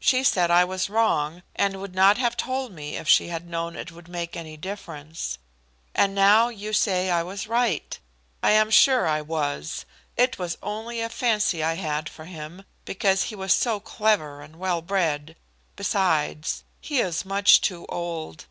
[0.00, 3.76] She said I was wrong, and would not have told me if she had known
[3.76, 5.36] it would make any difference.
[5.94, 7.98] And now you say I was right.
[8.42, 9.84] I am sure I was;
[10.16, 14.56] it was only a fancy I had for him, because he was so clever and
[14.56, 15.36] well bred.
[15.76, 18.46] Besides, he is much too old."